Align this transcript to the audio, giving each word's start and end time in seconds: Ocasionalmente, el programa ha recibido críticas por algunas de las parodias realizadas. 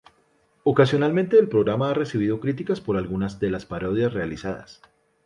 Ocasionalmente, 0.63 1.37
el 1.37 1.47
programa 1.47 1.91
ha 1.91 1.93
recibido 1.93 2.39
críticas 2.39 2.81
por 2.81 2.97
algunas 2.97 3.39
de 3.39 3.51
las 3.51 3.67
parodias 3.67 4.11
realizadas. 4.11 4.81